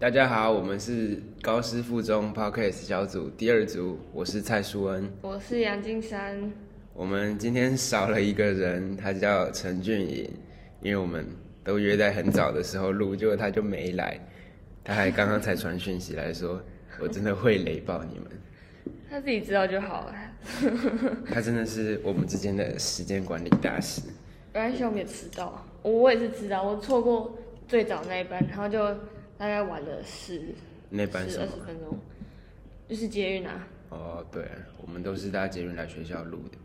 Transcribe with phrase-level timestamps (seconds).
[0.00, 6.52] 大家好，我们是高师附中 Podcast 小组第二组，我是蔡淑恩，我是杨金山。
[6.94, 10.30] 我们今天少了一个人，他叫陈俊颖，
[10.82, 11.26] 因为我们
[11.64, 14.20] 都约在很早的时候录，结果他就没来，
[14.84, 16.62] 他还刚刚才传讯息来说，
[17.00, 18.28] 我真的会雷爆你们。
[19.10, 20.14] 他自己知道就好了。
[21.28, 24.02] 他真的是我们之间的时间管理大师。
[24.54, 27.36] 没关系，我们也迟到，我也是知道，我错过
[27.66, 28.96] 最早那一班，然后就
[29.38, 30.54] 大概玩了十
[30.90, 31.96] 那班十二十分钟，
[32.88, 33.66] 就是捷运啊。
[33.90, 34.46] 哦，对，
[34.82, 36.58] 我们都是搭捷运来学校录的。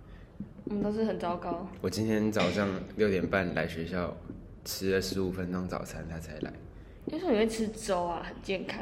[0.65, 1.67] 我们都是很糟糕。
[1.81, 4.17] 我今天早上六点半来学校，
[4.65, 6.51] 吃了十五分钟早餐，他才来。
[7.11, 8.23] 为什么你会吃粥啊？
[8.25, 8.79] 很健康。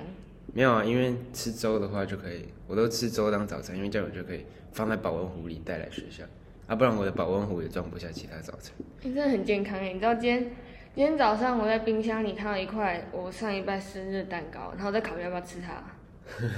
[0.53, 6.23] 没有啊，因为吃粥的话就可以，我都吃粥当早餐，因为这样我就可以放在保温壶里带来学校，
[6.67, 8.73] 啊，不然我的保温壶也装不下其他早餐。
[9.01, 9.91] 你真的很健康哎！
[9.91, 10.51] 你知道今天
[10.93, 15.81] 今天早上我在冰箱里看到一块我上一拜生日蛋糕，然后在考虑要不要吃它，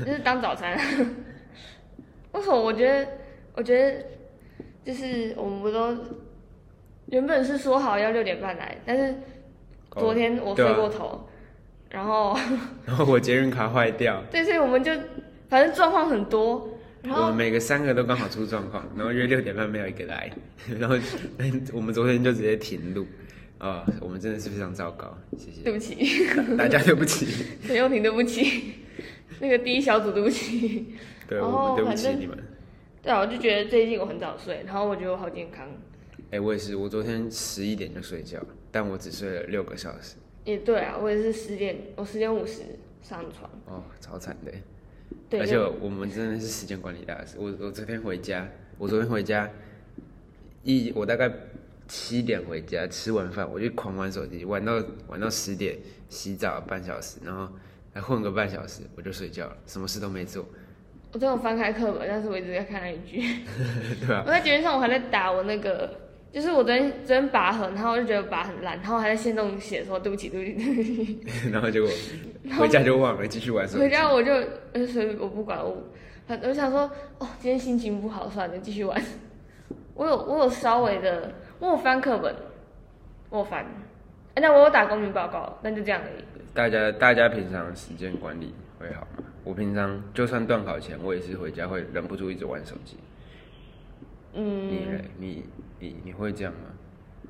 [0.04, 0.76] 就是当早餐。
[2.34, 2.60] 为什么？
[2.60, 3.08] 我觉得，
[3.54, 4.04] 我觉得
[4.84, 5.96] 就是我们不都
[7.08, 9.14] 原本是说好要六点半来，但是
[9.92, 11.06] 昨天我睡过头。
[11.06, 11.26] 哦
[11.94, 12.36] 然后，
[12.88, 14.20] 然后我捷运卡坏掉。
[14.32, 14.92] 对，所以我们就
[15.48, 16.68] 反正状况很多。
[17.04, 20.32] 然后每个三个都刚好出状况，然后约六点半没有一个来，
[20.80, 20.96] 然后
[21.72, 23.06] 我们昨天就直接停录。
[23.64, 25.62] 啊、哦，我们真的是非常糟糕，谢谢。
[25.64, 25.96] 对不起，
[26.58, 27.26] 大家对不起。
[27.66, 28.74] 陈又廷对不起，
[29.40, 30.88] 那个第一小组对不起。
[31.30, 32.38] 对，我们对不起你们。
[33.02, 35.66] 对啊，我就觉得最近我很早睡，然后我觉得我好健康。
[36.32, 38.38] 哎，我也是，我昨天十一点就睡觉，
[38.70, 40.18] 但我只睡了六个小时。
[40.44, 42.64] 也对啊，我也是十点，我十点五十
[43.02, 43.50] 上床。
[43.66, 44.52] 哦，超惨的。
[45.30, 45.40] 对。
[45.40, 47.38] 而且我们真的是时间管理大师。
[47.40, 48.46] 我我昨天回家，
[48.78, 49.50] 我昨天回家，
[50.64, 51.32] 一我大概
[51.88, 54.74] 七点回家，吃完饭我就狂玩手机，玩到
[55.08, 55.78] 玩到十点，
[56.10, 57.48] 洗澡半小时，然后
[57.94, 60.46] 还混个半小时，我就睡觉了，什么事都没做。
[61.12, 63.22] 我昨天有翻开课本，但是我一直在看那一句。
[64.06, 64.24] 对啊。
[64.26, 66.00] 我在捷运上，我还在打我那个。
[66.34, 71.20] 就是我昨天昨天拔河，然后我就觉得拔很烂，然后还在限动写说对不起对不起对不起，
[71.54, 71.88] 然后结果
[72.58, 73.80] 回家就忘了继续玩手机。
[73.82, 74.34] 回家我就
[74.72, 75.78] 呃所以我不管我，
[76.26, 76.90] 反正我想说
[77.20, 79.00] 哦今天心情不好，算了继续玩。
[79.94, 82.36] 我有我有稍微的我有翻课本，
[83.30, 83.66] 我有翻，
[84.36, 86.24] 哎那我有打公民报告，那就这样而已。
[86.54, 89.24] 大家大家平常时间管理会好吗？
[89.44, 92.98] 我平常就算段考前，我也是回家会忍不住一直玩手机。
[94.34, 94.88] 嗯，你
[95.20, 95.46] 你
[95.80, 96.60] 你你会这样吗？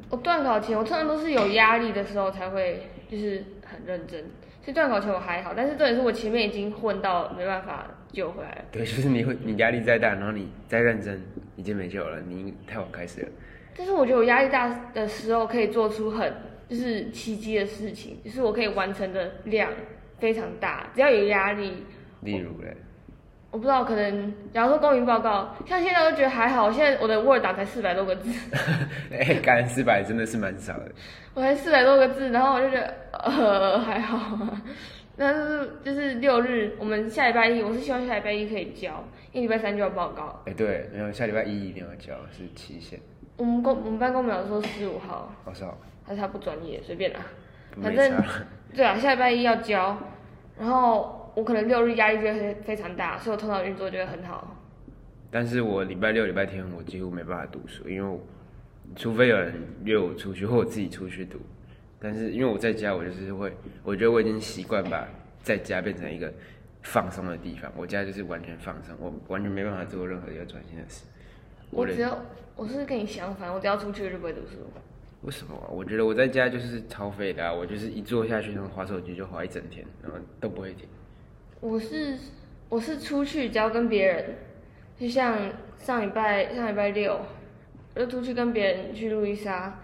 [0.10, 4.22] 我段考前，我通常都是有压力的时候才会，就是很认真。
[4.62, 8.66] 所以段考前我还好，但是重点是我前面已经混到没办法救回来了。
[8.72, 11.22] 对，就是你会，你压力再大，然后你再认真，
[11.56, 13.28] 已经没救了，你太晚开始了。
[13.76, 16.32] 但是我觉得我压力大的时候可以做出很
[16.70, 19.72] 就是奇迹的事情，就是我可以完成的量
[20.20, 21.84] 非常大，只要有压力。
[22.22, 22.76] 例如嘞？
[23.52, 26.72] 我不知道，可能假如说公民报告，像现在我都觉得还好。
[26.72, 28.32] 现在我的 Word 档才四百多个字，
[29.14, 30.92] 哎、欸，干四百真的是蛮少的。
[31.36, 34.60] 我才四百多个字，然后我就觉得 呃还好啊。
[35.16, 40.42] 但是就是六日，我们下礼拜一，我是希望下礼拜一可以交，因为礼拜三就要报告。
[40.48, 43.00] 哎、欸，对，没有下礼拜一一定要交，是期限。
[43.38, 45.34] 我们公我们班公表说十五号。
[45.46, 45.78] 好少。
[46.06, 47.20] 还是他不专业，随便啦。
[47.82, 48.12] 反正
[48.76, 49.98] 对啊，下礼拜一要交，
[50.60, 51.20] 然后。
[51.36, 54.56] 我可能六日压力就会非常大，所以我头脑运作就会很好。
[55.32, 58.20] 但是我礼拜六、礼拜天我几乎没办法读书，因为
[58.96, 59.52] 除非有人
[59.84, 61.40] 约我出去，或我自己出去读。
[62.00, 63.52] 但是因为我在家，我就是会，
[63.84, 65.08] 我觉得我已经习惯把
[65.42, 66.32] 在家变成一个
[66.84, 67.72] 放松的地方。
[67.76, 71.04] 我家就是完全放松，我完全没办法做任何一个专心的事。
[71.74, 72.18] 我，只要
[72.56, 74.58] 我是跟你相反，我只要出去就不会读书。
[75.22, 75.68] 为什么啊？
[75.70, 77.54] 我觉得我在家就是超废的啊！
[77.54, 80.86] 我就是一坐下去，然后划手机就划一整天，然后都不会停。
[81.62, 82.18] 我是
[82.68, 84.36] 我是出去只要跟别人，
[85.00, 87.18] 就像上礼拜上礼拜六，
[87.96, 89.80] 我就出去跟别人去路易莎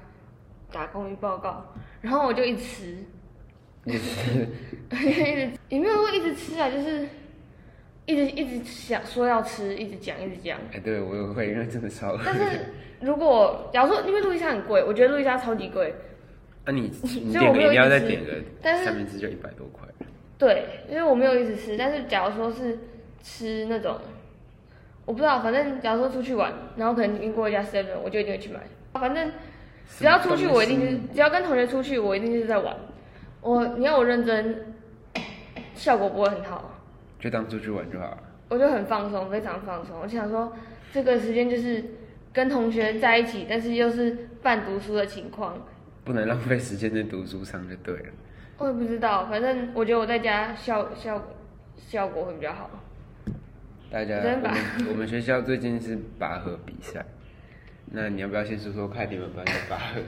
[0.73, 2.97] 打公益报告，然后我就一直吃，
[3.85, 4.50] 一直
[5.69, 7.07] 也没有说一直吃啊，就是
[8.09, 10.57] 一直一直想说要吃，一直讲一直讲。
[10.71, 12.17] 哎、欸，对我也会，因为真的超。
[12.25, 12.41] 但是
[13.00, 15.94] 如果假如说因为路易莎很贵，我觉得路易莎超级贵。
[16.65, 16.91] 那、啊、你
[17.23, 18.31] 你点个饮料再点个
[18.83, 19.88] 三明治就一百多块。
[20.39, 22.79] 对，因为我没有一直吃，但是假如说是
[23.21, 23.95] 吃那种，
[25.06, 28.59] 我不知道，反正假如说出去玩，然后可能经过一家 seven，我就一定会去买。
[28.94, 29.31] 反正
[29.88, 32.75] 只要出去，我一定是只要跟同学出去，我一定是在玩。
[33.41, 34.73] 我你要我认真，
[35.75, 36.73] 效果不会很好。
[37.19, 38.24] 就当出去玩就好了。
[38.50, 40.00] 我就很放松，非常放松。
[40.01, 40.51] 我想说，
[40.92, 41.83] 这个时间就是
[42.33, 45.56] 跟同学在一起，但是又是半读书的情况。
[46.04, 48.06] 不能浪费时间在读书上就对了。
[48.57, 51.21] 我也不知道，反正我觉得我在家效效
[51.77, 52.69] 效果会比较好。
[53.92, 57.06] 大家，我们我们学校最近是拔河比赛，
[57.92, 60.01] 那你要不要先说说看你们班的拔河？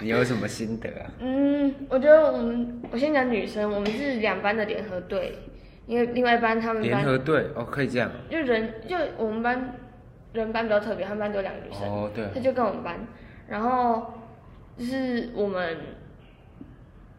[0.00, 1.10] 你有什么心得啊？
[1.18, 5.34] 嗯，我觉得我们我先讲女生，我们是两班的联合队，
[5.88, 8.08] 因为另外一班他们班联合队哦，可以这样。
[8.30, 9.74] 就人就我们班
[10.32, 12.96] 人班比较特别，他们班只有两个女生，哦对，他就跟我们班，
[13.48, 14.14] 然后
[14.76, 15.76] 就是我们。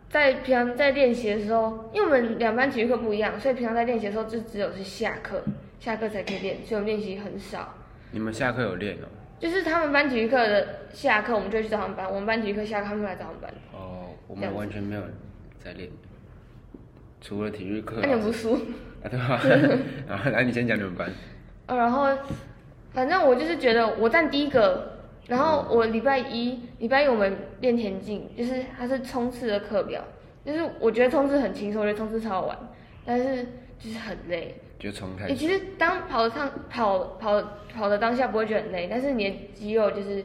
[0.10, 5.40] 在平常在练习的时候，因为我们两班体育课不一样，所以平常在练习的时候就只有是下课，
[5.80, 7.76] 下课才可以练，所以我们练习很少。
[8.10, 9.06] 你们下课有练哦？
[9.40, 13.54] 就是他们班体育课的下课，我们就去找他们班；我们班体育课下课，他们来找我们班。
[13.72, 15.02] 哦，我们完全没有
[15.60, 15.88] 在练，
[17.22, 17.98] 除了体育课。
[18.02, 18.54] 那你不输？
[19.04, 19.42] 啊对吧？
[20.32, 21.10] 来， 你先讲你们班。
[21.68, 22.08] 呃，然后
[22.94, 24.98] 反正我就是觉得我站第一个。
[25.28, 27.32] 然后我礼拜一，礼拜一我们
[27.62, 30.04] 练田径，就是它是冲刺的课表，
[30.44, 32.58] 就是我觉得冲刺很轻松，我觉得冲刺超好玩，
[33.06, 33.46] 但是
[33.78, 34.56] 就是很累。
[34.80, 35.28] 就冲开。
[35.28, 37.40] 你其实当跑的上跑跑
[37.72, 40.16] 跑的当下不会觉得很累，但是你的肌肉就是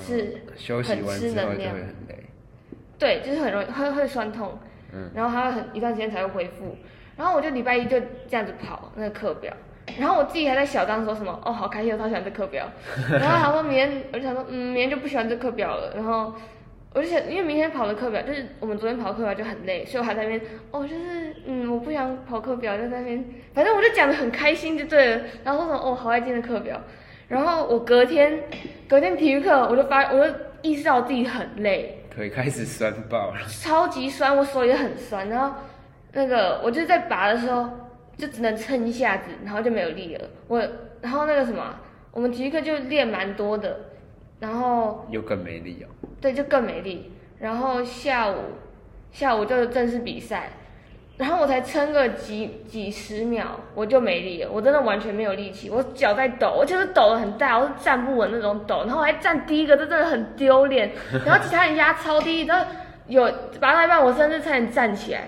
[0.00, 1.76] 是、嗯、是很吃能量。
[2.98, 4.58] 对，就是很容易会会酸痛，
[4.96, 6.76] 嗯，然后还要很一段时间才会恢复。
[7.16, 9.52] 然后我就礼拜一就这样子跑那个课表。
[9.98, 12.66] 然后我自己还在小张说什么哦，好开心，我超喜欢这课表。
[13.08, 15.92] 然后他说明天，我就想说，嗯，明天就不喜欢这课表了。
[15.94, 16.34] 然后
[16.92, 20.40] 我就想，因为明天跑的课表就是我们昨天跑的课表就很累，所以我还在那边
[20.72, 25.22] 哦，就是嗯，我不想跑课表，就在那边，反正我就讲的很开心就对了。
[25.44, 26.80] 然后说什么哦，好爱今天的课表。
[27.28, 28.40] 然后我隔天
[28.88, 35.28] 隔天体育课，我就发，我就意识到我自己很累，腿开始酸爆了， 超级酸，我手也很酸。
[35.28, 35.54] 然后
[36.12, 37.70] 那个我就是在拔的时候。
[38.18, 40.26] 就只能撑一下子，然后就没有力了。
[40.48, 40.58] 我，
[41.02, 41.78] 然后那个什么，
[42.12, 43.78] 我们体育课就练蛮多的，
[44.40, 45.86] 然后又更没力哦。
[46.18, 47.12] 对，就更没力。
[47.38, 48.36] 然后下午，
[49.12, 50.52] 下午就正式比赛，
[51.18, 54.50] 然后我才撑个几几十秒，我就没力了。
[54.52, 58.84] 我真的完全没有力气，我脚在抖，我就是抖的很大，我是站不稳那种抖。
[58.86, 60.90] 然后我还站第一个，这真的很丢脸。
[61.24, 62.66] 然后其他人压超低，然后
[63.06, 65.22] 有拔到一半，我甚至差点站起来。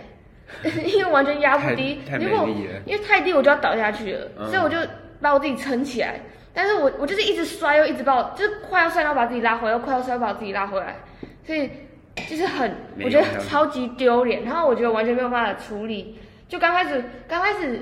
[0.85, 2.49] 因为完全压不低，如果
[2.87, 4.76] 因为太低我就要倒下去了，嗯、所以我就
[5.20, 6.20] 把我自己撑起来。
[6.55, 10.96] 但是我我就是一直摔，又一直把我就是快要摔，然后把自己拉回来，又快要摔，把我自己拉回来，
[11.44, 11.70] 所以
[12.28, 12.70] 就是很
[13.02, 14.44] 我觉得超级丢脸。
[14.44, 16.19] 然后我觉得完全没有办法处理。
[16.46, 17.80] 就刚开始刚开始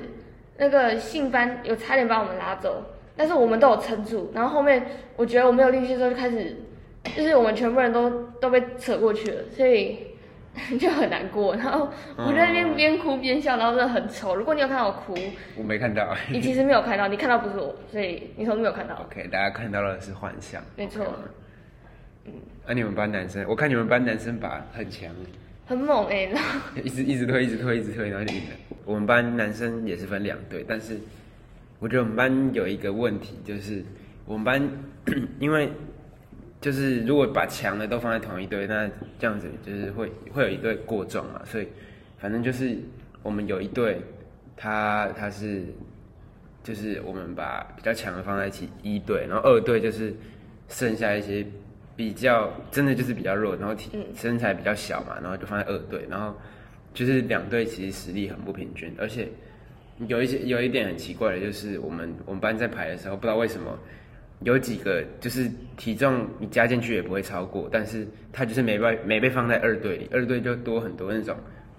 [0.57, 2.83] 那个信班有差点把我们拉走，
[3.17, 4.31] 但是我们都有撑住。
[4.35, 4.83] 然后后面
[5.17, 6.57] 我觉得我没有力气的时候就开始，
[7.17, 8.11] 就是我们全部人都
[8.41, 9.99] 都被扯过去了，所以。
[10.81, 14.35] 就很难过，然后我在那边边哭边笑，然后真的很丑。
[14.35, 15.15] 如果你有看到我哭，
[15.55, 16.17] 我没看到。
[16.31, 18.95] 你其实没有看到，你看到不是我，所以你从没有看到。
[19.07, 20.63] OK，大家看到的是幻象。
[20.75, 21.05] 没错。
[22.27, 22.33] 嗯。
[22.67, 25.15] 那、啊、你们班男生，我看你们班男生把很强，
[25.67, 26.35] 很猛哎、欸，
[26.83, 28.57] 一直一直推，一直推，一直推，然后就赢了。
[28.85, 30.99] 我们班男生也是分两队，但是
[31.79, 33.85] 我觉得我们班有一个问题，就是
[34.25, 34.71] 我们班
[35.41, 35.71] 因为。
[36.59, 41.69] 就是如果把强的都放在同一队，那这样子就是会会有一队过重嘛，所以
[42.19, 42.77] 反正就是
[43.23, 44.01] 我们有一队，
[44.57, 45.63] 他他是
[46.65, 50.13] 就是我们把比较强的放在一起一队，然后二队就是
[50.69, 51.47] 剩下一些
[51.97, 56.37] 比较真的就是比较弱，然后体身材比较小嘛，然后就放在二队，然后
[56.95, 59.29] 就是两队其实实力很不平均，而且
[60.07, 63.79] 有一些有一点很奇怪的就是我们我们班在排的时候，不知道为什么。
[64.41, 71.35] 有几个就是体重你加进去也不会超过，但是他就是没被没被放在二队里，二队就多很多那种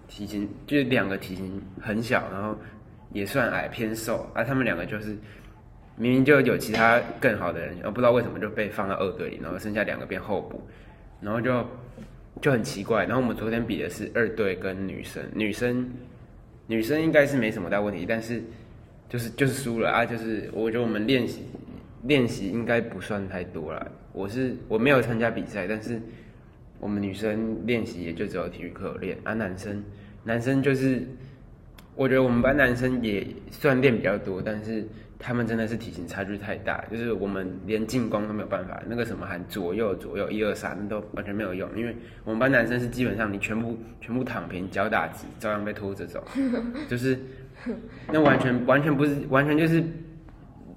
[0.08, 2.58] 体型，就是两个体型很小，然后
[3.14, 5.16] 也算矮偏瘦，而、啊、他们两个就是
[5.98, 10.62] 明明就有其他更好的人，而不知道为什么就被放到二队里，然后剩下两个变候补，
[11.20, 11.66] 然后就
[12.42, 13.04] 就很奇怪。
[13.06, 15.90] 然后我们昨天比的是二队跟女生，女生
[16.68, 18.42] 女生应该是没什么大问题，但是
[19.10, 21.42] 就是就是输了啊，就是我觉得我们练习。
[22.04, 23.92] 练习应该不算太多了。
[24.14, 26.00] 我是我没有参加比赛，但是
[26.80, 29.34] 我们女生练习也就只有体育课练啊。
[29.34, 29.84] 男生
[30.24, 31.02] 男生就是，
[31.96, 34.88] 我觉得我们班男生也算练比较多，但是
[35.20, 38.82] 他们真的是体型差距太大，就是我们连进攻都没有办法。
[38.88, 46.24] 那个什么喊左右左右一二三都完全没有用，因为我们班男生是基本上你全部全部躺平脚打直，照样被拖着走，
[46.88, 47.18] 就是
[48.08, 49.84] 那完全完全不是完全就是。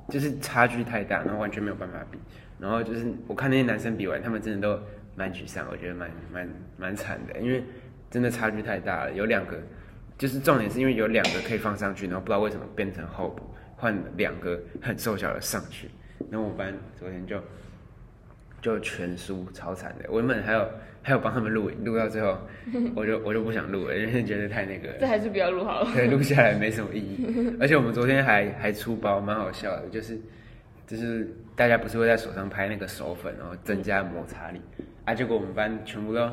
[0.08, 2.18] 就是差距太大，然后完全没有办法比，
[2.58, 4.82] 然后就是我看那些男生比完，他们真的都
[5.14, 7.62] 蛮沮丧，我觉得蛮蛮蛮惨的，因为
[8.10, 9.12] 真的差距太大了。
[9.12, 9.56] 有两个，
[10.18, 13.44] 就是重点是因为有两个可以放上去，然后不知道为什么变成后补，
[13.80, 15.88] 换两个很瘦小的上去，
[16.30, 17.40] 然后我班昨天就
[18.60, 20.04] 就全输，超惨的。
[20.10, 20.68] 我原本还有
[21.02, 22.38] 还有帮他们录影，录到最后，
[22.94, 24.96] 我就我就不想录了，因为觉得太那个了。
[25.00, 25.90] 这还是不要录好了。
[25.94, 27.56] 对，录下来没什么意义。
[27.58, 30.20] 而且我们昨天还还出包，蛮好笑的，就是
[30.86, 34.60] 就是大家不是会在手上拍那个手粉，然后增加摩擦力
[35.06, 36.30] 啊，结果我们班全部都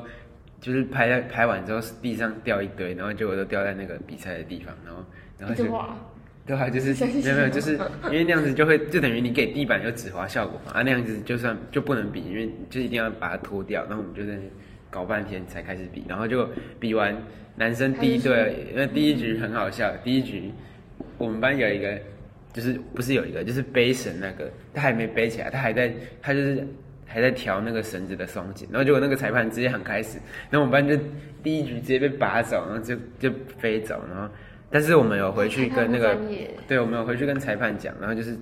[0.60, 5.02] 就是拍拍完之后地上掉一堆，然后结果都掉在那个比赛的地方，然后
[5.40, 5.64] 然后就。
[6.48, 7.74] 对啊，就是没有没有，就是
[8.06, 13.84] 因为那样子就会就等于你给地板有止滑效果嘛啊，那样子就算就不能比，因为就一定要把它脱掉。
[13.90, 14.44] 然后我们就在那
[14.90, 16.48] 搞半天才开始比，然后就
[16.80, 17.14] 比完
[17.58, 20.50] 男生第一队，因为第一局很好笑，第一局
[21.18, 22.00] 我们班有一个
[22.54, 26.66] 就是不是有一个就是背绳那个，他还没背起来，他还在他就是
[27.06, 30.18] 还在调那个绳子的松紧，然后结果那个裁判直接喊开始，
[30.50, 30.96] 然后我们班就
[31.44, 34.34] 第一局直接被拔走，然后就就飞走，然后。
[34.70, 36.18] 但是我们有回去跟那个，
[36.68, 38.38] 对，我们有回去跟裁判讲，然后就是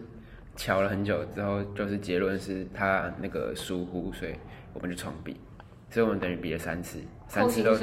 [0.55, 4.34] 瞧了很久之后，就是结论是他那个疏忽，所以
[4.74, 5.38] 我们就重比，
[5.89, 7.75] 所以我们等于比了三次，三次都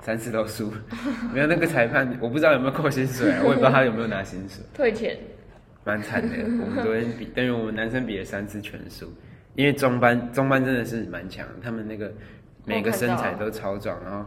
[0.00, 0.72] 三次都输，
[1.34, 5.18] 没有那个裁判，我不知道有没有扣薪水，我也不知道他有没有拿薪水， 退钱，
[5.82, 6.36] 蛮惨的。
[6.64, 9.12] 我们昨天比，等于我们男生比了三次全输，
[9.56, 12.12] 因为中班中班真的是蛮强，他们那个
[12.64, 14.24] 每个身材都超壮，然后。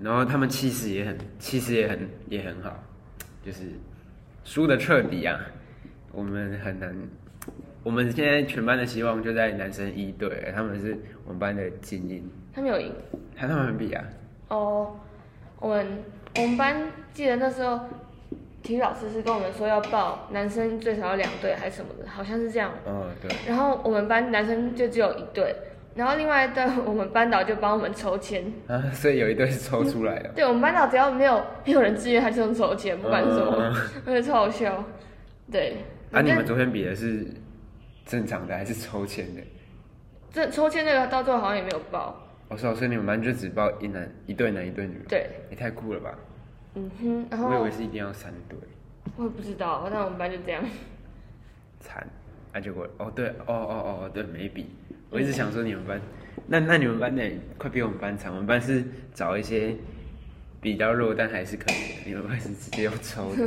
[0.00, 2.82] 然后他们气势也很，气势也很也很好，
[3.44, 3.60] 就是
[4.44, 5.38] 输的彻底啊！
[6.12, 6.94] 我们很难，
[7.82, 12.28] 我们现在全班的希望就在男生一队，他们是我们班的精英。
[12.52, 12.92] 他们有赢？
[13.34, 14.04] 还他们比啊？
[14.48, 14.96] 哦，
[15.58, 15.86] 我们
[16.36, 17.80] 我们班记得那时候
[18.62, 22.72] 体育老师是跟我们说要报男生最少要两队还是什么的，好像是这样。
[22.86, 23.30] 嗯，对。
[23.46, 25.54] 然后我们班男生就只有一队。
[25.94, 30.30] 然后另外一队，我们班导就帮我们抽签啊，所以有一队是抽出来的。
[30.34, 33.74] 对，我们班导只要没有没有人自愿，他就能抽签，不管什么，
[34.06, 34.82] 而且超好笑。
[35.50, 35.76] 对。
[36.10, 37.26] 啊，你们昨天比的是
[38.06, 39.42] 正常的还是抽签的？
[40.30, 42.26] 这抽签那个到最后好像也没有报。
[42.48, 44.98] 哦，所以你们班就只报一男一对男一对女。
[45.08, 45.26] 对。
[45.50, 46.14] 也太酷了吧。
[46.74, 47.48] 嗯哼，然后。
[47.50, 48.58] 我以为是一定要三对。
[49.16, 50.64] 我也不知道，但我们班就这样。
[51.80, 52.06] 惨，
[52.52, 54.70] 啊结果哦对哦哦哦对没比。
[55.12, 56.00] 我一直想说你们班，
[56.46, 57.22] 那那你们班的
[57.58, 58.32] 快比我们班长。
[58.32, 59.76] 我们班是找一些
[60.58, 63.46] 比较弱但还是可以的，你们班是直接要抽的。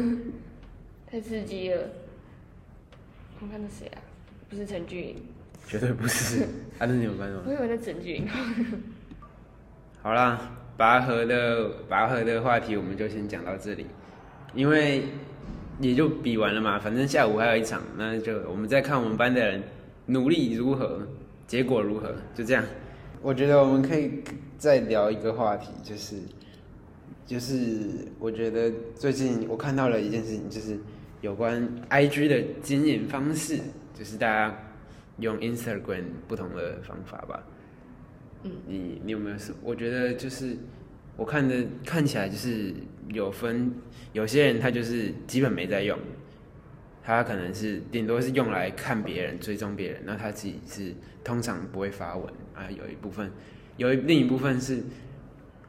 [1.09, 1.81] 太刺激了！
[3.41, 3.97] 我看的谁啊？
[4.47, 5.15] 不是陈俊颖。
[5.67, 6.45] 绝对不是，
[6.77, 7.43] 他、 啊、是你们班的吗？
[7.47, 8.27] 我以为是陈俊颖。
[10.03, 13.87] 好啦，拔河的拔河的话题我们就先讲到这里，
[14.53, 15.05] 因为
[15.79, 19.63] 也就比完了嘛，反正下午还有一场，那就我们再看我们班的人
[20.05, 21.01] 努力如何。
[21.47, 22.15] 结果如何？
[22.33, 22.63] 就这样。
[23.21, 24.21] 我觉得我们可以
[24.57, 26.17] 再聊一个话题，就是，
[27.25, 30.77] 就是我觉得最近我看到了一件事情，就是
[31.21, 33.59] 有关 IG 的经营方式，
[33.93, 34.71] 就是大家
[35.17, 37.43] 用 Instagram 不同的方法吧。
[38.43, 39.51] 嗯，你你有没有什？
[39.63, 40.55] 我觉得就是
[41.17, 42.73] 我看的看起来就是
[43.09, 43.73] 有分，
[44.13, 45.97] 有些人他就是基本没在用。
[47.05, 50.91] 他可能是顶多是用来看别人、追踪别人，那他自己是
[51.23, 52.65] 通常不会发文啊。
[52.71, 53.31] 有一部分，
[53.77, 54.81] 有一另一部分是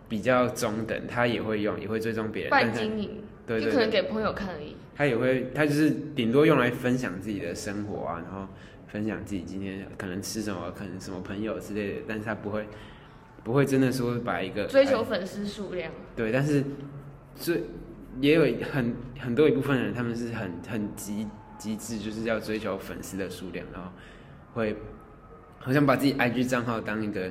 [0.08, 2.50] 比较中等，他也会用，也会追踪别人。
[2.50, 4.76] 半经营，对，对，对，就可能给朋友看而已。
[4.94, 8.48] 他也会，他就是顶多用来分享自己的生活啊，然后
[8.88, 12.00] 分享自己今天可能吃什么，可能什么朋友之类的。
[12.08, 12.64] 但是他不会，
[13.44, 15.92] 不会真的说把一个追求粉丝数量。
[16.16, 16.64] 对，但是
[17.34, 17.64] 最。
[18.20, 21.26] 也有很很多一部分人，他们是很很极
[21.58, 23.90] 极致，就是要追求粉丝的数量，然后
[24.54, 24.76] 会
[25.58, 27.30] 好像把自己 IG 账号当一个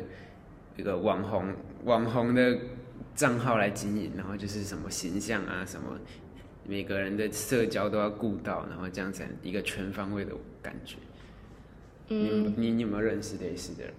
[0.77, 1.54] 一个网红
[1.86, 2.58] 网红的
[3.15, 5.98] 账号来经营，然后就是什么形象啊，什么
[6.68, 10.98] 每个人的社交都要顾到，然后这样才一个全方位的感觉。
[12.10, 13.94] 嗯，你你有没有认识类似的人？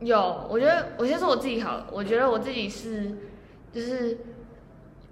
[0.00, 3.16] 有，我觉得我先说我自己好了，我觉得我自己是
[3.72, 4.16] 就是。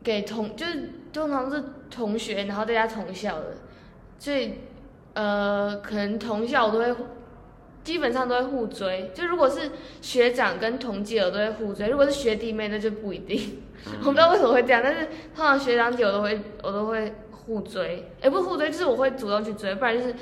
[0.02, 3.56] 给同就是通常是同学，然后大家同校的，
[4.18, 4.54] 所以
[5.14, 6.94] 呃，可能同校我都会
[7.82, 9.10] 基本上都会互追。
[9.14, 13.60] 就如果是学长跟同届我都会互追，如果是学弟妹那就不一定。
[13.86, 20.14] 嗯、 我不知道为什么会这样，但是通常学长姐我都会我都会互追，哎，不是互追，就是我会主动去追，不然就是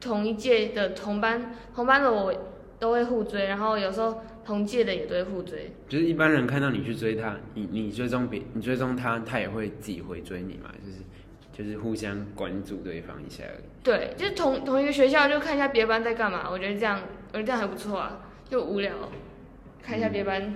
[0.00, 2.34] 同一届的同班同班的我
[2.78, 4.20] 都会互追，然后有时候。
[4.50, 10.98] 同届的也都会互追，就是一般人看到你去追他，你你追踪别，你追踪他，他也会自己回追你嘛，就是
[11.52, 13.64] 就是互相关注对方一下而已。
[13.84, 18.92] 对，就是同同一个学校，就看一下别班在干嘛，我觉得这样，我觉得这样还不错啊，就无聊，
[19.80, 20.52] 看一下别班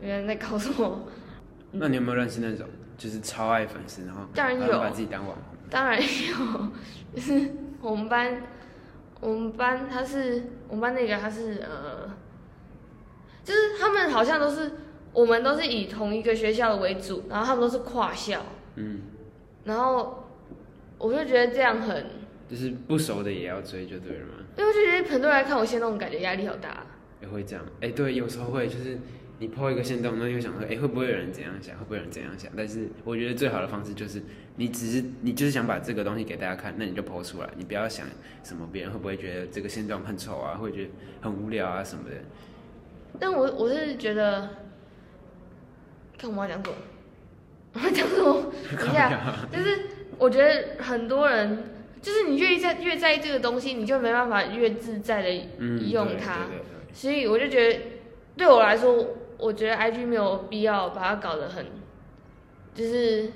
[0.00, 1.08] 原来在搞什么。
[1.72, 5.56] 那你有没有认识那种就是超爱粉丝，然后当然有，把自己当网红？
[5.68, 6.70] 当然有，
[7.16, 8.40] 就是我们班，
[9.18, 12.08] 我们班他是我们班那个他是呃。
[13.44, 14.72] 就是他们好像都是
[15.12, 18.44] 我们都是以同一个学校的为主，然后他们都是跨校，
[18.76, 19.00] 嗯，
[19.64, 20.28] 然后
[20.98, 22.06] 我就觉得这样很，
[22.48, 24.34] 就是不熟的也要追就对了嘛。
[24.56, 26.86] 因为我就觉得很多人来看我限动，感觉压力好大。
[27.20, 28.98] 也会这样，哎、欸，对，有时候会就是。
[29.38, 31.76] 你 po 一个限动，那又想说，哎、欸，会不会有人怎样想？
[31.76, 32.48] 会不会有人怎样想？
[32.56, 34.22] 但是我觉得最好的方式就是，
[34.54, 38.06] 你只是你就是想把这个东西给大家看，那你就 po 出来，你不要想
[38.44, 40.90] 什么别人会不会觉得这个限动很丑啊，会觉得
[41.22, 42.10] 很无聊啊什么的。
[43.18, 44.48] 但我我是觉得，
[46.18, 46.76] 看我要讲什么，
[47.74, 48.52] 我要讲什么？
[48.78, 49.80] 等一下，就是
[50.18, 51.64] 我觉得很多人，
[52.00, 55.30] 就是你越在越在意这个东西，你就没办法越自在的
[55.88, 56.46] 用它。
[56.50, 56.60] 嗯、
[56.92, 57.80] 所以我就觉得，
[58.36, 59.06] 对我来说。
[59.38, 61.66] 我觉得 IG 没有必要把它搞得很，
[62.76, 63.26] 就是，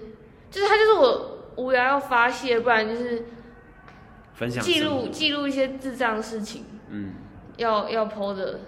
[0.49, 3.25] 就是它就是我无聊要发泄，不然就是
[4.33, 7.14] 分享记录记录一些智障的事情，嗯，
[7.56, 8.61] 要要 po 的，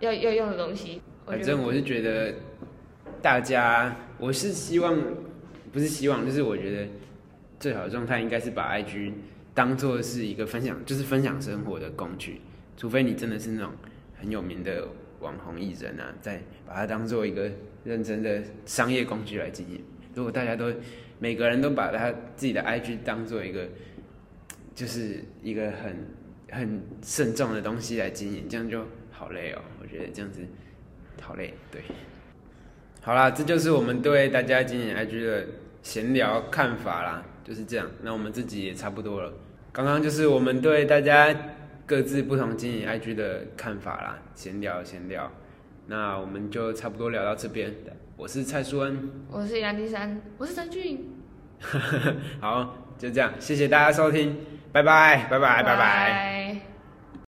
[0.00, 1.00] 要要用的东西。
[1.26, 2.34] 反正我是觉得
[3.20, 4.96] 大家，我是希望，
[5.72, 6.88] 不是希望，就是我觉得
[7.60, 9.12] 最好的状态应该是把 IG
[9.54, 12.40] 当做是一个分享，就是分享生活的工具，
[12.76, 13.70] 除非你真的是那种
[14.18, 14.86] 很有名的。
[15.20, 17.50] 网红艺人啊，再把它当做一个
[17.82, 19.82] 认真的商业工具来经营。
[20.14, 20.72] 如果大家都
[21.18, 23.66] 每个人都把他自己的 IG 当做一个，
[24.76, 26.06] 就是一个很
[26.52, 28.86] 很慎重的东西来经营，这样就
[29.18, 29.58] 好累哦。
[29.82, 30.40] 我觉得这样子
[31.20, 31.54] 好累。
[31.72, 31.82] 对，
[33.02, 35.46] 好啦，这就是我们对大家经营 IG 的
[35.82, 37.90] 闲聊看法啦，就是这样。
[38.02, 39.32] 那我们自己也差不多了。
[39.72, 41.34] 刚刚就是我们对大家。
[41.88, 45.32] 各自不同经营 IG 的看法啦，闲聊闲聊，
[45.86, 47.74] 那我们就差不多聊到这边。
[48.14, 51.08] 我是蔡淑恩，我是杨迪山，我是陈俊。
[52.42, 54.36] 好，就这样，谢谢大家收听，
[54.70, 55.62] 拜拜，拜拜，拜拜。
[55.62, 56.37] 拜拜。